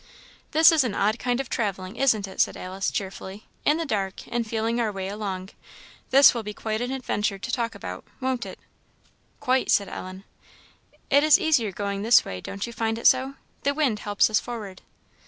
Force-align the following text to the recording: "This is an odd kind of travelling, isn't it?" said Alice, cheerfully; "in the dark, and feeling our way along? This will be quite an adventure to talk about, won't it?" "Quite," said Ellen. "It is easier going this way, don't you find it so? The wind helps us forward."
"This 0.49 0.71
is 0.71 0.83
an 0.83 0.95
odd 0.95 1.19
kind 1.19 1.39
of 1.39 1.47
travelling, 1.47 1.95
isn't 1.95 2.27
it?" 2.27 2.41
said 2.41 2.57
Alice, 2.57 2.89
cheerfully; 2.89 3.45
"in 3.65 3.77
the 3.77 3.85
dark, 3.85 4.23
and 4.29 4.47
feeling 4.47 4.81
our 4.81 4.91
way 4.91 5.07
along? 5.07 5.49
This 6.09 6.33
will 6.33 6.41
be 6.41 6.55
quite 6.55 6.81
an 6.81 6.89
adventure 6.89 7.37
to 7.37 7.51
talk 7.51 7.75
about, 7.75 8.03
won't 8.19 8.43
it?" 8.47 8.57
"Quite," 9.39 9.69
said 9.69 9.89
Ellen. 9.89 10.23
"It 11.11 11.23
is 11.23 11.39
easier 11.39 11.71
going 11.71 12.01
this 12.01 12.25
way, 12.25 12.41
don't 12.41 12.65
you 12.65 12.73
find 12.73 12.97
it 12.97 13.05
so? 13.05 13.35
The 13.61 13.75
wind 13.75 13.99
helps 13.99 14.27
us 14.31 14.39
forward." 14.39 14.81